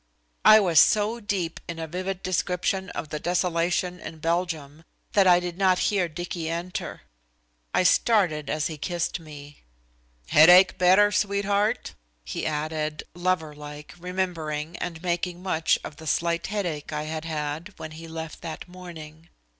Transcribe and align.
I 0.43 0.59
was 0.59 0.79
so 0.79 1.19
deep 1.19 1.59
in 1.67 1.77
a 1.77 1.85
vivid 1.85 2.23
description 2.23 2.89
of 2.89 3.09
the 3.09 3.19
desolation 3.19 3.99
in 3.99 4.17
Belgium 4.17 4.83
that 5.13 5.27
I 5.27 5.39
did 5.39 5.59
not 5.59 5.77
hear 5.93 6.07
Dicky 6.09 6.49
enter. 6.49 7.03
I 7.71 7.83
started 7.83 8.49
as 8.49 8.65
he 8.65 8.79
kissed 8.79 9.19
me. 9.19 9.61
"Headache 10.29 10.79
better, 10.79 11.11
sweetheart?" 11.11 11.93
he 12.25 12.47
added, 12.47 13.03
lover 13.13 13.53
like 13.53 13.93
remembering 13.99 14.75
and 14.77 15.03
making 15.03 15.43
much 15.43 15.77
of 15.83 15.97
the 15.97 16.07
slight 16.07 16.47
headache 16.47 16.91
I 16.91 17.03
had 17.03 17.25
had 17.25 17.71
when 17.77 17.91
he 17.91 18.07
left 18.07 18.41
that 18.41 18.67
morning. 18.67 19.29